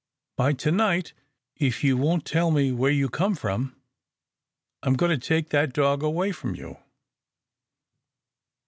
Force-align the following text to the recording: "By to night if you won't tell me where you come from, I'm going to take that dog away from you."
"By 0.35 0.53
to 0.53 0.71
night 0.71 1.13
if 1.57 1.83
you 1.83 1.95
won't 1.95 2.25
tell 2.25 2.49
me 2.49 2.71
where 2.71 2.89
you 2.89 3.07
come 3.07 3.35
from, 3.35 3.75
I'm 4.81 4.95
going 4.95 5.11
to 5.11 5.27
take 5.27 5.49
that 5.49 5.73
dog 5.73 6.01
away 6.01 6.31
from 6.31 6.55
you." 6.55 6.77